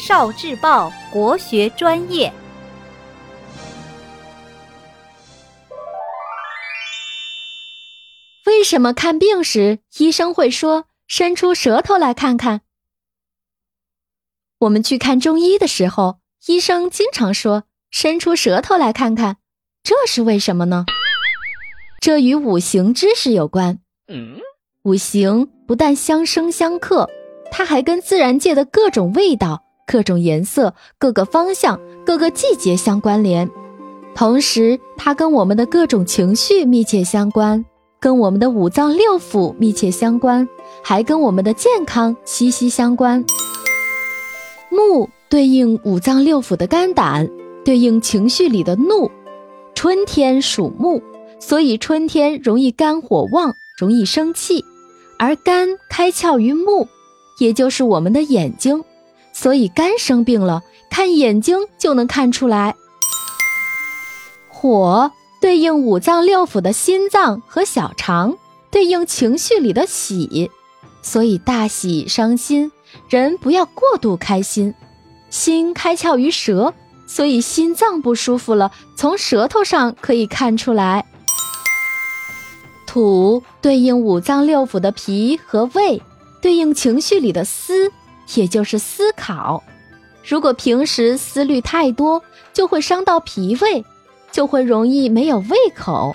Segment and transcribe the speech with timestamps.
[0.00, 2.32] 少智报国学专业。
[8.46, 12.62] 为什么看病时医生会说“伸出舌头来看看”？
[14.60, 19.36] 我们去看中医的时候，医生经常说“伸出舌头来看看”，
[19.84, 20.86] 这是为什么呢？
[22.00, 23.80] 这与五行知识有关。
[24.84, 27.06] 五行不但相生相克，
[27.52, 29.62] 它还跟自然界的各种味道。
[29.90, 33.50] 各种颜色、各个方向、各个季节相关联，
[34.14, 37.64] 同时它跟我们的各种情绪密切相关，
[37.98, 40.48] 跟我们的五脏六腑密切相关，
[40.80, 43.24] 还跟我们的健康息息相关。
[44.68, 47.28] 木对应五脏六腑的肝胆，
[47.64, 49.10] 对应情绪里的怒。
[49.74, 51.02] 春天属木，
[51.40, 54.64] 所以春天容易肝火旺，容易生气。
[55.18, 56.86] 而肝开窍于目，
[57.40, 58.84] 也就是我们的眼睛。
[59.40, 62.74] 所以肝生病了，看眼睛就能看出来。
[64.50, 68.36] 火对应五脏六腑的心脏和小肠，
[68.70, 70.50] 对应情绪里的喜，
[71.00, 72.70] 所以大喜伤心，
[73.08, 74.74] 人不要过度开心。
[75.30, 76.74] 心开窍于舌，
[77.06, 81.06] 所以心脏不舒服了，从舌头上可以看出来。
[82.86, 86.02] 土对应五脏六腑的脾和胃，
[86.42, 87.90] 对应情绪里的思。
[88.34, 89.62] 也就是思考，
[90.24, 93.84] 如果平时思虑太多，就会伤到脾胃，
[94.30, 96.14] 就会容易没有胃口。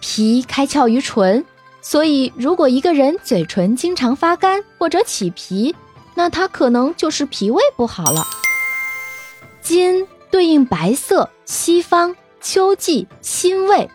[0.00, 1.44] 脾开窍于唇，
[1.82, 5.74] 所以如果一个人嘴唇经常发干或者起皮，
[6.14, 8.24] 那他可能就是脾胃不好了。
[9.62, 13.90] 金对应白色、西方、秋季、辛味，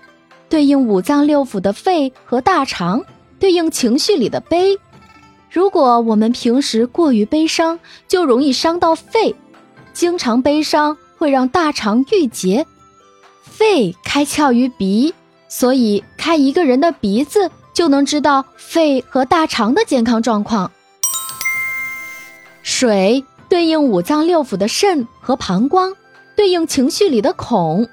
[0.50, 3.02] 对应五脏六腑的肺和大肠，
[3.40, 4.78] 对应情绪里的悲。
[5.52, 9.36] 如果我们平时过于悲伤，就容易伤到肺。
[9.92, 12.66] 经常悲伤会让大肠郁结，
[13.44, 15.14] 肺开窍于鼻，
[15.50, 20.72] 所以看一个人的鼻子就能知道肺和大肠的健康状况。
[22.64, 25.94] 水对应五脏六腑的肾和膀胱，
[26.38, 27.90] 对应情绪里的恐。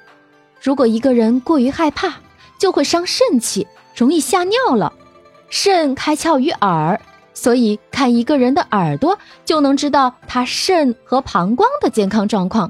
[0.61, 2.13] 如果一个人过于害怕，
[2.57, 4.93] 就会伤肾气，容易吓尿了。
[5.49, 7.01] 肾开窍于耳。
[7.39, 12.69] 所以看一个人的耳朵就能知道他肾和膀胱的健康状况。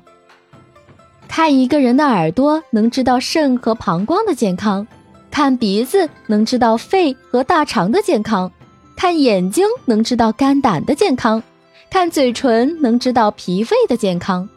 [1.28, 4.86] 看一个人的耳朵能知道肾和膀胱的健康，
[5.32, 8.52] 看鼻子能知道肺和大肠的健康，
[8.96, 11.42] 看眼睛能知道肝胆的健康，
[11.90, 14.48] 看嘴唇能知道脾胃的健康。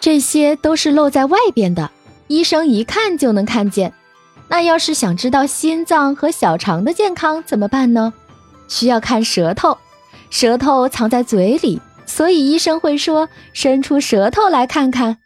[0.00, 1.90] 这些都是露在外边的，
[2.28, 3.92] 医生一看就能看见。
[4.48, 8.14] 那要是想知道心脏和小肠的健康怎么办呢？
[8.70, 9.76] 需要看舌头，
[10.30, 15.18] 舌头藏在嘴里，所以医生会说：“伸出舌头来看看。”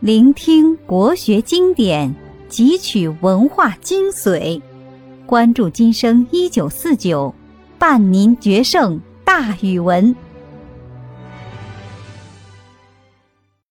[0.00, 2.14] 聆听国学经典，
[2.48, 4.60] 汲取文化精髓，
[5.26, 7.34] 关注今生一九四九，
[7.78, 10.14] 伴您决胜大语文。